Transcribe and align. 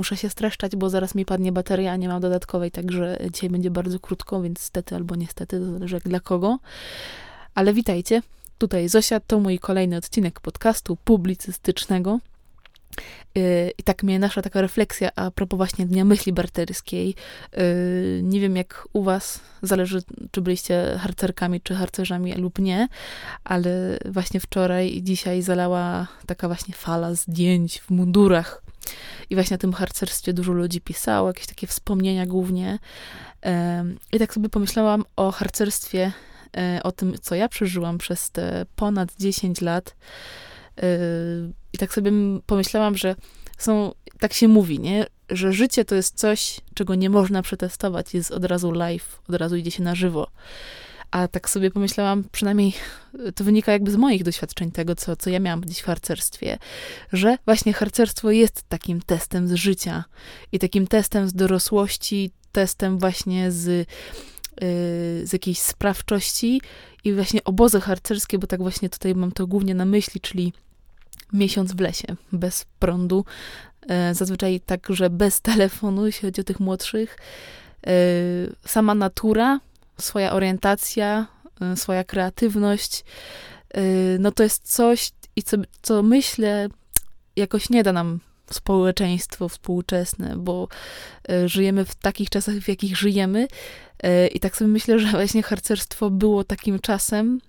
muszę 0.00 0.16
się 0.16 0.30
streszczać, 0.30 0.76
bo 0.76 0.90
zaraz 0.90 1.14
mi 1.14 1.24
padnie 1.24 1.52
bateria, 1.52 1.92
a 1.92 1.96
nie 1.96 2.08
mam 2.08 2.20
dodatkowej, 2.20 2.70
także 2.70 3.18
dzisiaj 3.32 3.50
będzie 3.50 3.70
bardzo 3.70 4.00
krótko, 4.00 4.42
więc 4.42 4.60
stety 4.60 4.94
albo 4.94 5.16
niestety, 5.16 5.60
to 5.60 5.72
zależy 5.72 5.94
jak 5.94 6.04
dla 6.04 6.20
kogo. 6.20 6.58
Ale 7.54 7.72
witajcie, 7.72 8.22
tutaj 8.58 8.88
Zosia, 8.88 9.20
to 9.20 9.40
mój 9.40 9.58
kolejny 9.58 9.96
odcinek 9.96 10.40
podcastu 10.40 10.96
publicystycznego. 11.04 12.18
Y, 13.38 13.72
I 13.78 13.82
tak 13.82 14.02
mnie 14.02 14.18
nasza 14.18 14.42
taka 14.42 14.60
refleksja 14.60 15.10
a 15.16 15.30
propos 15.30 15.56
właśnie 15.56 15.86
Dnia 15.86 16.04
Myśli 16.04 16.32
Barterskiej. 16.32 17.14
Y, 17.58 18.20
nie 18.22 18.40
wiem 18.40 18.56
jak 18.56 18.88
u 18.92 19.02
was, 19.02 19.40
zależy 19.62 20.02
czy 20.30 20.40
byliście 20.40 20.98
harcerkami 20.98 21.60
czy 21.60 21.74
harcerzami 21.74 22.32
lub 22.32 22.58
nie, 22.58 22.88
ale 23.44 23.98
właśnie 24.04 24.40
wczoraj 24.40 24.96
i 24.96 25.02
dzisiaj 25.02 25.42
zalała 25.42 26.06
taka 26.26 26.48
właśnie 26.48 26.74
fala 26.74 27.14
zdjęć 27.14 27.80
w 27.80 27.90
mundurach. 27.90 28.69
I 29.30 29.34
właśnie 29.34 29.54
o 29.54 29.58
tym 29.58 29.72
harcerstwie 29.72 30.32
dużo 30.32 30.52
ludzi 30.52 30.80
pisało, 30.80 31.28
jakieś 31.28 31.46
takie 31.46 31.66
wspomnienia 31.66 32.26
głównie. 32.26 32.78
I 34.12 34.18
tak 34.18 34.34
sobie 34.34 34.48
pomyślałam 34.48 35.04
o 35.16 35.30
harcerstwie, 35.30 36.12
e, 36.56 36.80
o 36.82 36.92
tym, 36.92 37.14
co 37.22 37.34
ja 37.34 37.48
przeżyłam 37.48 37.98
przez 37.98 38.30
te 38.30 38.66
ponad 38.76 39.08
10 39.18 39.60
lat 39.60 39.96
i 41.72 41.78
tak 41.78 41.94
sobie 41.94 42.12
pomyślałam, 42.46 42.96
że 42.96 43.16
są, 43.58 43.92
tak 44.18 44.32
się 44.32 44.48
mówi, 44.48 44.78
nie? 44.78 45.06
Że 45.30 45.52
życie 45.52 45.84
to 45.84 45.94
jest 45.94 46.18
coś, 46.18 46.60
czego 46.74 46.94
nie 46.94 47.10
można 47.10 47.42
przetestować, 47.42 48.14
jest 48.14 48.30
od 48.30 48.44
razu 48.44 48.72
live, 48.72 49.22
od 49.28 49.34
razu 49.34 49.56
idzie 49.56 49.70
się 49.70 49.82
na 49.82 49.94
żywo. 49.94 50.30
A 51.10 51.28
tak 51.28 51.50
sobie 51.50 51.70
pomyślałam, 51.70 52.24
przynajmniej 52.32 52.72
to 53.34 53.44
wynika 53.44 53.72
jakby 53.72 53.90
z 53.90 53.96
moich 53.96 54.24
doświadczeń, 54.24 54.70
tego, 54.70 54.94
co, 54.94 55.16
co 55.16 55.30
ja 55.30 55.40
miałam 55.40 55.60
gdzieś 55.60 55.78
w 55.78 55.84
harcerstwie, 55.84 56.58
że 57.12 57.38
właśnie 57.44 57.72
harcerstwo 57.72 58.30
jest 58.30 58.62
takim 58.68 59.00
testem 59.00 59.48
z 59.48 59.52
życia 59.52 60.04
i 60.52 60.58
takim 60.58 60.86
testem 60.86 61.28
z 61.28 61.32
dorosłości, 61.32 62.30
testem 62.52 62.98
właśnie 62.98 63.52
z, 63.52 63.66
yy, 63.66 63.86
z 65.26 65.32
jakiejś 65.32 65.58
sprawczości 65.58 66.60
i 67.04 67.12
właśnie 67.12 67.44
obozy 67.44 67.80
harcerskie, 67.80 68.38
bo 68.38 68.46
tak 68.46 68.62
właśnie 68.62 68.88
tutaj 68.88 69.14
mam 69.14 69.32
to 69.32 69.46
głównie 69.46 69.74
na 69.74 69.84
myśli, 69.84 70.20
czyli 70.20 70.52
miesiąc 71.32 71.72
w 71.72 71.80
lesie, 71.80 72.16
bez 72.32 72.66
prądu, 72.78 73.24
e, 73.88 74.14
zazwyczaj 74.14 74.60
tak, 74.60 74.86
że 74.90 75.10
bez 75.10 75.40
telefonu, 75.40 76.06
jeśli 76.06 76.28
chodzi 76.28 76.40
o 76.40 76.44
tych 76.44 76.60
młodszych. 76.60 77.18
E, 77.86 77.92
sama 78.66 78.94
natura, 78.94 79.60
swoja 80.00 80.32
orientacja, 80.32 81.26
e, 81.60 81.76
swoja 81.76 82.04
kreatywność, 82.04 83.04
no 84.18 84.32
to 84.32 84.42
jest 84.42 84.74
coś, 84.74 85.10
i 85.36 85.42
co, 85.42 85.56
co 85.82 86.02
myślę, 86.02 86.68
jakoś 87.36 87.70
nie 87.70 87.82
da 87.82 87.92
nam 87.92 88.20
społeczeństwo 88.50 89.48
współczesne, 89.48 90.36
bo 90.36 90.68
żyjemy 91.46 91.84
w 91.84 91.94
takich 91.94 92.30
czasach, 92.30 92.54
w 92.54 92.68
jakich 92.68 92.96
żyjemy. 92.96 93.48
I 94.32 94.40
tak 94.40 94.56
sobie 94.56 94.68
myślę, 94.68 94.98
że 94.98 95.10
właśnie 95.10 95.42
harcerstwo 95.42 96.10
było 96.10 96.44
takim 96.44 96.78
czasem, 96.78 97.40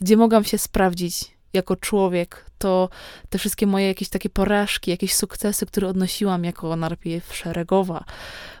gdzie 0.00 0.16
mogłam 0.16 0.44
się 0.44 0.58
sprawdzić 0.58 1.35
jako 1.56 1.76
człowiek, 1.76 2.50
to 2.58 2.88
te 3.28 3.38
wszystkie 3.38 3.66
moje 3.66 3.86
jakieś 3.86 4.08
takie 4.08 4.30
porażki, 4.30 4.90
jakieś 4.90 5.14
sukcesy, 5.14 5.66
które 5.66 5.88
odnosiłam 5.88 6.44
jako 6.44 6.76
najpierw 6.76 7.34
szeregowa, 7.34 8.04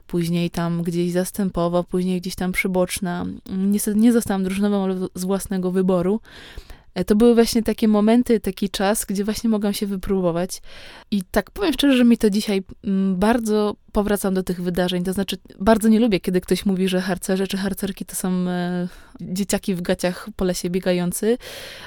później 0.06 0.50
tam 0.50 0.82
gdzieś 0.82 1.12
zastępowa, 1.12 1.82
później 1.82 2.20
gdzieś 2.20 2.34
tam 2.34 2.52
przyboczna. 2.52 3.26
Niestety 3.56 3.98
nie 3.98 4.12
zostałam 4.12 4.44
drużynową, 4.44 4.84
ale 4.84 4.96
z 5.14 5.24
własnego 5.24 5.70
wyboru. 5.70 6.20
E, 6.96 7.04
to 7.04 7.16
były 7.16 7.34
właśnie 7.34 7.62
takie 7.62 7.88
momenty, 7.88 8.40
taki 8.40 8.70
czas, 8.70 9.04
gdzie 9.04 9.24
właśnie 9.24 9.50
mogłam 9.50 9.72
się 9.72 9.86
wypróbować. 9.86 10.62
I 11.10 11.22
tak 11.30 11.50
powiem 11.50 11.72
szczerze, 11.72 11.96
że 11.96 12.04
mi 12.04 12.18
to 12.18 12.30
dzisiaj 12.30 12.62
mm, 12.84 13.16
bardzo 13.16 13.76
powracam 13.92 14.34
do 14.34 14.42
tych 14.42 14.62
wydarzeń. 14.62 15.04
To 15.04 15.12
znaczy, 15.12 15.36
bardzo 15.60 15.88
nie 15.88 16.00
lubię, 16.00 16.20
kiedy 16.20 16.40
ktoś 16.40 16.66
mówi, 16.66 16.88
że 16.88 17.00
harcerze 17.00 17.46
czy 17.46 17.56
harcerki 17.56 18.04
to 18.04 18.14
są 18.14 18.28
e, 18.28 18.88
dzieciaki 19.20 19.74
w 19.74 19.82
gaciach 19.82 20.28
po 20.36 20.44
lesie 20.44 20.70
biegający, 20.70 21.38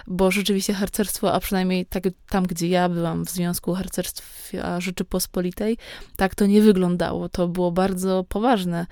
bo 0.08 0.32
rzeczywiście 0.32 0.74
harcerstwo, 0.74 1.34
a 1.34 1.40
przynajmniej 1.40 1.86
tak, 1.86 2.04
tam, 2.30 2.46
gdzie 2.46 2.68
ja 2.68 2.90
byłam 2.90 3.26
w 3.26 3.30
Związku 3.30 3.74
Harcerstwa 3.74 4.80
Rzeczypospolitej, 4.80 5.78
tak 6.16 6.36
to 6.36 6.46
nie 6.46 6.62
wyglądało. 6.62 7.30
To 7.30 7.48
było 7.48 7.72
bardzo 7.72 8.26
poważne. 8.30 8.86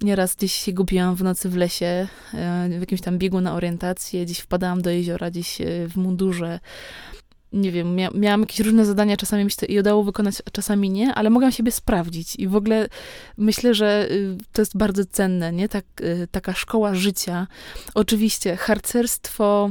Nieraz 0.00 0.36
gdzieś 0.36 0.52
się 0.52 0.72
gubiłam 0.72 1.14
w 1.14 1.22
nocy 1.22 1.48
w 1.48 1.56
lesie, 1.56 2.08
e, 2.34 2.68
w 2.68 2.80
jakimś 2.80 3.00
tam 3.00 3.18
biegu 3.18 3.40
na 3.40 3.54
orientację, 3.54 4.24
gdzieś 4.24 4.38
wpadałam 4.38 4.82
do 4.82 4.90
jeziora, 4.90 5.30
gdzieś 5.30 5.60
e, 5.60 5.64
w 5.88 5.96
mundurze 5.96 6.60
nie 7.52 7.72
wiem, 7.72 7.94
mia 7.94 8.10
miałam 8.14 8.40
jakieś 8.40 8.60
różne 8.60 8.86
zadania, 8.86 9.16
czasami 9.16 9.44
mi 9.44 9.50
się 9.50 9.56
to 9.56 9.80
udało 9.80 10.04
wykonać, 10.04 10.34
a 10.46 10.50
czasami 10.50 10.90
nie, 10.90 11.14
ale 11.14 11.30
mogłam 11.30 11.52
siebie 11.52 11.72
sprawdzić 11.72 12.36
i 12.36 12.48
w 12.48 12.56
ogóle 12.56 12.88
myślę, 13.36 13.74
że 13.74 14.08
y, 14.10 14.36
to 14.52 14.62
jest 14.62 14.76
bardzo 14.76 15.04
cenne, 15.04 15.52
nie? 15.52 15.68
Tak, 15.68 15.84
y, 16.00 16.28
taka 16.30 16.52
szkoła 16.52 16.94
życia. 16.94 17.46
Oczywiście 17.94 18.56
harcerstwo 18.56 19.70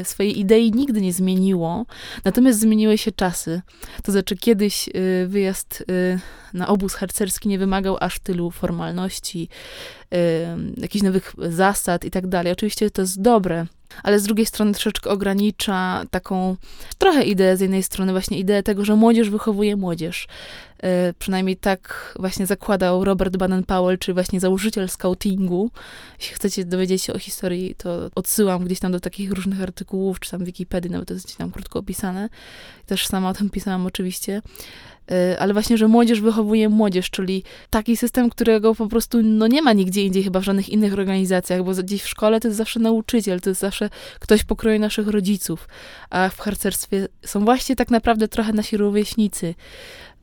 y, 0.00 0.04
swojej 0.04 0.40
idei 0.40 0.72
nigdy 0.72 1.00
nie 1.00 1.12
zmieniło, 1.12 1.86
natomiast 2.24 2.60
zmieniły 2.60 2.98
się 2.98 3.12
czasy. 3.12 3.62
To 4.02 4.12
znaczy 4.12 4.36
kiedyś 4.36 4.88
wyjazd 5.26 5.84
na 6.54 6.68
obóz 6.68 6.94
harcerski 6.94 7.48
nie 7.48 7.58
wymagał 7.58 7.96
aż 8.00 8.18
tylu 8.18 8.50
formalności, 8.50 9.48
jakichś 10.76 11.02
nowych 11.02 11.34
zasad 11.48 12.04
i 12.04 12.10
tak 12.10 12.26
dalej. 12.26 12.52
Oczywiście 12.52 12.90
to 12.90 13.02
jest 13.02 13.22
dobre, 13.22 13.66
ale 14.02 14.20
z 14.20 14.24
drugiej 14.24 14.46
strony 14.46 14.72
troszeczkę 14.72 15.10
ogranicza 15.10 16.04
taką 16.10 16.56
trochę 16.98 17.24
ideę, 17.24 17.56
z 17.56 17.60
jednej 17.60 17.82
strony 17.82 18.12
właśnie 18.12 18.38
ideę 18.38 18.62
tego, 18.62 18.84
że 18.84 18.96
młodzież 18.96 19.30
wychowuje 19.30 19.76
młodzież. 19.76 20.26
E, 20.82 21.12
przynajmniej 21.18 21.56
tak 21.56 22.14
właśnie 22.18 22.46
zakładał 22.46 23.04
Robert 23.04 23.36
Baden-Powell, 23.36 23.98
czy 23.98 24.14
właśnie 24.14 24.40
założyciel 24.40 24.88
scoutingu. 24.88 25.70
Jeśli 26.18 26.34
chcecie 26.34 26.64
dowiedzieć 26.64 27.02
się 27.02 27.12
o 27.12 27.18
historii, 27.18 27.74
to 27.74 28.10
odsyłam 28.14 28.64
gdzieś 28.64 28.80
tam 28.80 28.92
do 28.92 29.00
takich 29.00 29.32
różnych 29.32 29.62
artykułów, 29.62 30.20
czy 30.20 30.30
tam 30.30 30.44
Wikipedii, 30.44 30.90
nawet 30.90 31.08
to 31.08 31.14
jest 31.14 31.36
tam 31.36 31.50
krótko 31.50 31.78
opisane. 31.78 32.28
Też 32.86 33.06
sama 33.06 33.28
o 33.28 33.34
tym 33.34 33.50
pisałam 33.50 33.86
oczywiście. 33.86 34.42
Y, 35.12 35.38
ale 35.38 35.52
właśnie, 35.52 35.78
że 35.78 35.88
młodzież 35.88 36.20
wychowuje 36.20 36.68
młodzież, 36.68 37.10
czyli 37.10 37.42
taki 37.70 37.96
system, 37.96 38.30
którego 38.30 38.74
po 38.74 38.86
prostu 38.86 39.22
no 39.22 39.46
nie 39.46 39.62
ma 39.62 39.72
nigdzie 39.72 40.04
indziej, 40.04 40.22
chyba 40.22 40.40
w 40.40 40.44
żadnych 40.44 40.68
innych 40.68 40.92
organizacjach, 40.92 41.64
bo 41.64 41.72
gdzieś 41.72 42.02
w 42.02 42.08
szkole 42.08 42.40
to 42.40 42.48
jest 42.48 42.58
zawsze 42.58 42.80
nauczyciel, 42.80 43.40
to 43.40 43.50
jest 43.50 43.60
zawsze 43.60 43.90
ktoś 44.20 44.44
pokroju 44.44 44.78
naszych 44.78 45.08
rodziców, 45.08 45.68
a 46.10 46.28
w 46.28 46.38
harcerstwie 46.38 47.08
są 47.24 47.44
właśnie 47.44 47.76
tak 47.76 47.90
naprawdę 47.90 48.28
trochę 48.28 48.52
nasi 48.52 48.76
rówieśnicy. 48.76 49.54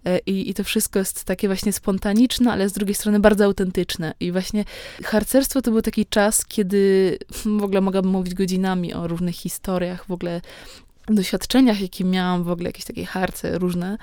Y, 0.08 0.20
I, 0.26 0.50
I 0.50 0.54
to 0.54 0.64
wszystko 0.64 1.00
jest 1.00 1.24
takie 1.24 1.48
właśnie 1.48 1.74
spontaniczne, 1.74 2.52
ale 2.52 2.70
z 2.70 2.74
drugiej 2.74 2.96
strony 2.96 3.20
bardzo 3.20 3.46
autentyczne. 3.46 4.14
I 4.20 4.32
właśnie 4.32 4.66
harcerstwo 5.04 5.62
to 5.62 5.72
był 5.72 5.82
taki 5.82 6.06
czas, 6.06 6.46
kiedy 6.46 7.18
w 7.60 7.64
ogóle 7.64 7.82
mogłabym 7.82 8.12
mówić 8.12 8.34
godzinami 8.34 8.94
o 8.94 9.08
różnych 9.08 9.36
historiach, 9.36 10.06
w 10.08 10.12
ogóle 10.12 10.42
doświadczeniach, 11.08 11.82
jakie 11.82 12.04
miałam, 12.04 12.44
w 12.44 12.50
ogóle 12.50 12.70
jakieś 12.70 12.86
takie 12.86 13.06
harce 13.06 13.58
różne. 13.58 13.98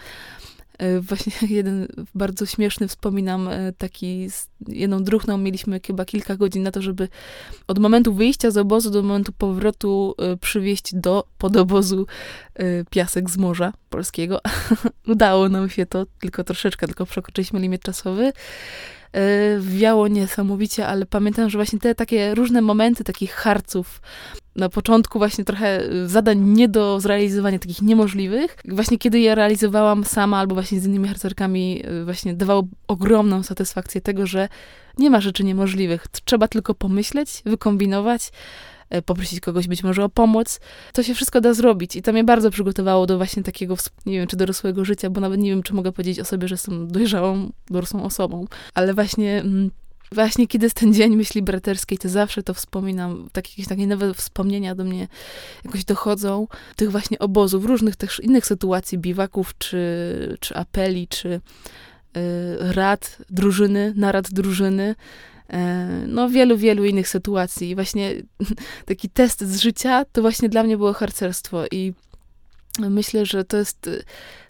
E, 0.81 1.01
właśnie 1.01 1.33
jeden 1.57 1.89
bardzo 2.15 2.47
śmieszny 2.47 2.89
wspominam 2.89 3.49
e, 3.49 3.73
taki, 3.73 4.29
jedną 4.69 5.05
druhną 5.05 5.39
mieliśmy 5.39 5.81
chyba 5.87 6.05
kilka 6.05 6.37
godzin 6.37 6.63
na 6.63 6.71
to, 6.71 6.83
żeby 6.83 7.09
od 7.67 7.79
momentu 7.79 8.15
wyjścia 8.15 8.51
z 8.51 8.57
obozu 8.57 8.91
do 8.91 9.03
momentu 9.03 9.33
powrotu 9.33 10.15
e, 10.19 10.37
przywieźć 10.37 10.95
do 10.95 11.25
podobozu 11.39 12.07
piasek 12.91 13.31
z 13.31 13.39
morza 13.39 13.73
polskiego. 13.91 14.41
Udało 15.09 15.49
nam 15.49 15.69
się 15.69 15.87
to, 15.87 16.07
tylko 16.21 16.45
troszeczkę, 16.45 16.87
tylko 16.87 17.07
przekroczyliśmy 17.07 17.61
limit 17.61 17.83
czasowy. 17.83 18.33
Wiało 19.61 20.09
niesamowicie, 20.09 20.87
ale 20.87 21.07
pamiętam, 21.07 21.51
że 21.51 21.59
właśnie 21.59 21.79
te 21.79 21.95
takie 21.95 22.35
różne 22.35 22.63
momenty 22.63 23.05
takich 23.05 23.33
harców, 23.33 24.01
na 24.57 24.69
początku 24.69 25.19
właśnie 25.19 25.45
trochę 25.45 25.83
zadań 26.07 26.41
nie 26.41 26.69
do 26.69 27.01
zrealizowania, 27.01 27.59
takich 27.59 27.83
niemożliwych. 27.83 28.57
Właśnie 28.69 28.99
kiedy 28.99 29.21
je 29.21 29.35
realizowałam 29.35 30.05
sama 30.05 30.39
albo 30.39 30.55
właśnie 30.55 30.81
z 30.81 30.87
innymi 30.87 31.09
harcerkami, 31.09 31.83
y, 31.87 32.05
właśnie 32.05 32.35
dawało 32.35 32.63
ogromną 32.89 33.43
satysfakcję 33.43 34.01
tego, 34.01 34.27
że 34.27 34.49
nie 34.99 35.11
ma 35.11 35.21
rzeczy 35.21 35.45
niemożliwych. 35.45 36.07
Trzeba 36.25 36.49
tylko 36.49 36.75
pomyśleć, 36.75 37.43
wykombinować, 37.47 38.29
y, 38.29 38.31
poprosić 39.05 39.41
kogoś 39.41 39.69
być 39.69 39.83
może 39.83 40.05
o 40.05 40.09
pomoc. 40.09 40.61
To 40.93 41.03
się 41.03 41.15
wszystko 41.15 41.41
da 41.41 41.55
zrobić. 41.55 41.97
I 41.97 42.03
to 42.03 42.13
mnie 42.13 42.25
bardzo 42.25 42.51
przygotowało 42.51 43.07
do 43.07 43.17
właśnie 43.17 43.43
takiego, 43.43 43.77
nie 44.07 44.19
wiem, 44.19 44.27
czy 44.27 44.37
dorosłego 44.37 44.85
życia, 44.85 45.11
bo 45.11 45.21
nawet 45.21 45.41
nie 45.41 45.51
wiem, 45.51 45.63
czy 45.63 45.75
mogę 45.75 45.93
powiedzieć 45.93 46.21
o 46.21 46.25
sobie, 46.25 46.49
że 46.49 46.55
jestem 46.55 46.89
dojrzałą, 46.89 47.51
dorosłą 47.71 48.05
osobą, 48.05 48.47
ale 48.75 48.95
właśnie... 48.95 49.41
Mm, 49.41 49.71
Właśnie 50.13 50.47
kiedy 50.47 50.67
jest 50.67 50.77
ten 50.77 50.95
dzień 50.95 51.17
myśli 51.17 51.43
braterskiej, 51.43 51.99
to 51.99 52.09
zawsze 52.09 52.43
to 52.43 52.55
wspominam, 52.55 53.29
takie, 53.33 53.65
takie 53.65 53.87
nowe 53.87 54.15
wspomnienia 54.15 54.75
do 54.75 54.85
mnie 54.85 55.09
jakoś 55.65 55.85
dochodzą, 55.85 56.47
tych 56.77 56.91
właśnie 56.91 57.19
obozów, 57.19 57.65
różnych 57.65 57.97
też 57.97 58.21
innych 58.21 58.47
sytuacji, 58.47 58.99
biwaków, 58.99 59.59
czy, 59.59 60.37
czy 60.41 60.57
apeli, 60.57 61.09
czy 61.09 61.29
y, 61.29 61.41
rad 62.59 63.19
drużyny, 63.31 63.93
narad 63.97 64.31
drużyny, 64.31 64.95
no 66.07 66.29
wielu, 66.29 66.57
wielu 66.57 66.85
innych 66.85 67.09
sytuacji. 67.09 67.71
I 67.71 67.75
właśnie 67.75 68.13
taki 68.87 69.09
test 69.09 69.45
z 69.45 69.61
życia 69.61 70.05
to 70.13 70.23
właśnie 70.23 70.49
dla 70.49 70.63
mnie 70.63 70.77
było 70.77 70.93
harcerstwo 70.93 71.65
i 71.71 71.93
myślę, 72.79 73.27
że 73.27 73.45
to 73.45 73.57
jest 73.57 73.91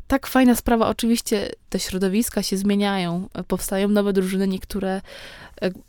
tak 0.07 0.27
fajna 0.27 0.55
sprawa. 0.55 0.89
Oczywiście 0.89 1.51
te 1.69 1.79
środowiska 1.79 2.43
się 2.43 2.57
zmieniają, 2.57 3.29
powstają 3.49 3.89
nowe 3.89 4.13
drużyny, 4.13 4.49
niektóre 4.49 5.01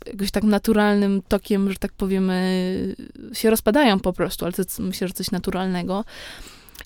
jakoś 0.06 0.30
tak 0.30 0.44
naturalnym 0.44 1.22
tokiem, 1.28 1.70
że 1.70 1.78
tak 1.78 1.92
powiemy, 1.92 2.94
się 3.32 3.50
rozpadają 3.50 4.00
po 4.00 4.12
prostu, 4.12 4.44
ale 4.44 4.52
to 4.52 4.62
myślę, 4.78 5.08
że 5.08 5.14
coś 5.14 5.30
naturalnego. 5.30 6.04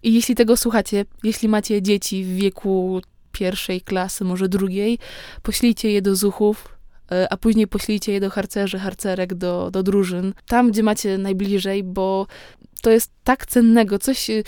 I 0.03 0.15
jeśli 0.15 0.35
tego 0.35 0.57
słuchacie, 0.57 1.05
jeśli 1.25 1.49
macie 1.49 1.83
dzieci 1.83 2.25
w 2.25 2.37
wieku 2.37 3.01
pierwszej 3.33 3.81
klasy, 3.81 4.25
może 4.25 4.49
drugiej, 4.49 4.99
poślijcie 5.43 5.91
je 5.91 6.03
do 6.03 6.17
zuchów, 6.17 6.69
e, 6.69 6.76
a 7.31 7.37
później 7.37 7.67
poślijcie 7.67 8.13
je 8.13 8.21
do 8.21 8.31
harcerzy, 8.31 8.79
harcerek, 8.79 9.35
do, 9.35 9.71
do 9.71 9.83
drużyn, 9.83 10.35
tam, 10.49 10.71
gdzie 10.71 10.83
macie 10.83 11.19
najbliżej, 11.19 11.85
bo 11.85 12.27
to 12.83 12.91
jest 12.91 13.11
tak 13.25 13.47
cennego, 13.47 13.99
coś... 13.99 14.31
E, 14.31 14.43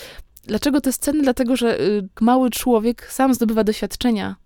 dlaczego 0.46 0.80
to 0.80 0.88
jest 0.88 1.02
cenne? 1.02 1.22
Dlatego, 1.22 1.56
że 1.56 1.80
e, 1.80 1.82
mały 2.20 2.50
człowiek 2.50 3.12
sam 3.12 3.34
zdobywa 3.34 3.64
doświadczenia 3.64 4.36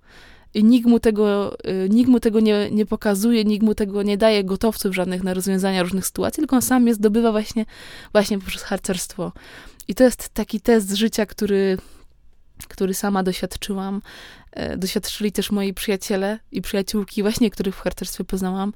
i 0.55 0.65
nikt 0.65 0.87
mu 0.89 1.01
tego, 1.01 1.57
nikt 1.91 2.11
mu 2.11 2.21
tego 2.21 2.41
nie, 2.41 2.71
nie 2.71 2.87
pokazuje, 2.87 3.45
nikt 3.45 3.65
mu 3.65 3.75
tego 3.75 4.03
nie 4.03 4.17
daje 4.17 4.45
gotowców 4.45 4.95
żadnych 4.95 5.23
na 5.23 5.35
rozwiązania 5.35 5.83
różnych 5.83 6.07
sytuacji, 6.07 6.41
tylko 6.41 6.57
on 6.57 6.63
sam 6.63 6.87
je 6.87 6.95
zdobywa 6.95 7.33
właśnie, 7.33 7.67
właśnie 8.13 8.39
poprzez 8.39 8.63
harcerstwo. 8.63 9.33
I 9.89 9.95
to 9.95 10.05
jest 10.05 10.29
taki 10.29 10.61
test 10.61 10.93
życia, 10.93 11.27
który, 11.27 11.79
który 12.67 12.95
sama 12.95 13.23
doświadczyłam. 13.23 14.03
E, 14.53 14.77
doświadczyli 14.77 15.33
też 15.33 15.51
moi 15.51 15.75
przyjaciele 15.75 16.39
i 16.53 16.63
przyjaciółki, 16.63 17.23
właśnie 17.23 17.51
których 17.51 17.77
w 17.77 17.81
harcerstwie 17.81 18.25
poznałam. 18.25 18.73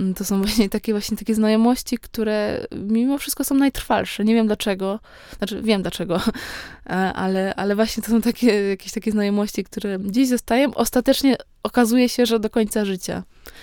Mm, 0.00 0.14
to 0.14 0.24
są 0.24 0.42
właśnie 0.42 0.68
takie 0.68 0.92
właśnie 0.92 1.16
takie 1.16 1.34
znajomości, 1.34 1.98
które 1.98 2.66
mimo 2.72 3.18
wszystko 3.18 3.44
są 3.44 3.54
najtrwalsze. 3.54 4.24
Nie 4.24 4.34
wiem 4.34 4.46
dlaczego. 4.46 5.00
Znaczy, 5.38 5.62
wiem 5.62 5.82
dlaczego, 5.82 6.20
e, 6.86 6.90
ale, 6.92 7.54
ale 7.54 7.74
właśnie 7.74 8.02
to 8.02 8.10
są 8.10 8.20
takie, 8.22 8.68
jakieś 8.68 8.92
takie 8.92 9.10
znajomości, 9.10 9.64
które 9.64 9.98
dziś 10.00 10.28
zostają. 10.28 10.74
Ostatecznie 10.74 11.36
okazuje 11.62 12.08
się, 12.08 12.26
że 12.26 12.40
do 12.40 12.50
końca 12.50 12.84
życia. 12.84 13.22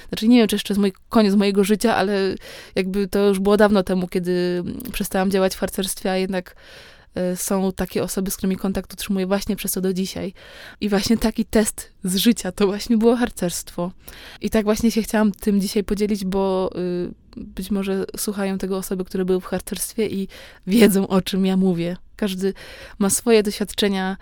Znaczy, 0.09 0.27
nie 0.27 0.37
wiem, 0.37 0.47
czy 0.47 0.55
jeszcze 0.55 0.73
jest 0.73 0.81
mój 0.81 0.93
koniec 1.09 1.35
mojego 1.35 1.63
życia, 1.63 1.95
ale 1.95 2.35
jakby 2.75 3.07
to 3.07 3.27
już 3.27 3.39
było 3.39 3.57
dawno 3.57 3.83
temu, 3.83 4.07
kiedy 4.07 4.63
przestałam 4.91 5.31
działać 5.31 5.55
w 5.55 5.59
harcerstwie, 5.59 6.11
a 6.11 6.17
jednak 6.17 6.55
są 7.35 7.71
takie 7.71 8.03
osoby, 8.03 8.31
z 8.31 8.37
którymi 8.37 8.57
kontakt 8.57 8.93
utrzymuję 8.93 9.27
właśnie 9.27 9.55
przez 9.55 9.71
to 9.71 9.81
do 9.81 9.93
dzisiaj. 9.93 10.33
I 10.81 10.89
właśnie 10.89 11.17
taki 11.17 11.45
test 11.45 11.91
z 12.03 12.15
życia 12.15 12.51
to 12.51 12.67
właśnie 12.67 12.97
było 12.97 13.15
harcerstwo. 13.15 13.91
I 14.41 14.49
tak 14.49 14.65
właśnie 14.65 14.91
się 14.91 15.01
chciałam 15.01 15.31
tym 15.31 15.61
dzisiaj 15.61 15.83
podzielić, 15.83 16.25
bo 16.25 16.71
y, 16.75 17.11
być 17.37 17.71
może 17.71 18.05
słuchają 18.17 18.57
tego 18.57 18.77
osoby, 18.77 19.05
które 19.05 19.25
były 19.25 19.41
w 19.41 19.45
harcerstwie 19.45 20.07
i 20.07 20.27
wiedzą, 20.67 21.07
o 21.07 21.21
czym 21.21 21.45
ja 21.45 21.57
mówię. 21.57 21.97
Każdy 22.15 22.53
ma 22.99 23.09
swoje 23.09 23.43
doświadczenia, 23.43 24.17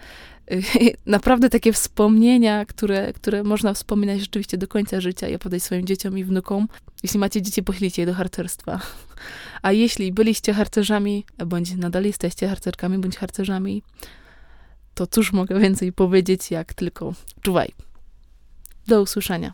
y, 0.51 0.61
naprawdę 1.05 1.49
takie 1.49 1.73
wspomnienia, 1.73 2.65
które, 2.65 3.13
które 3.13 3.43
można 3.43 3.73
wspominać 3.73 4.19
rzeczywiście 4.19 4.57
do 4.57 4.67
końca 4.67 5.01
życia 5.01 5.27
i 5.27 5.39
podać 5.39 5.63
swoim 5.63 5.85
dzieciom 5.85 6.17
i 6.17 6.23
wnukom. 6.23 6.67
Jeśli 7.03 7.19
macie 7.19 7.41
dzieci, 7.41 7.63
poślijcie 7.63 8.01
je 8.01 8.05
do 8.05 8.13
harcerstwa. 8.13 8.79
A 9.61 9.71
jeśli 9.71 10.11
byliście 10.11 10.53
harcerzami, 10.53 11.25
bądź 11.45 11.75
nadal 11.75 12.03
jesteście 12.03 12.47
harcerkami 12.47 12.97
bądź 12.97 13.17
harcerzami, 13.17 13.83
to 14.93 15.07
cóż 15.07 15.33
mogę 15.33 15.59
więcej 15.59 15.93
powiedzieć, 15.93 16.51
jak 16.51 16.73
tylko 16.73 17.13
czuwaj. 17.41 17.71
Do 18.87 19.01
usłyszenia. 19.01 19.53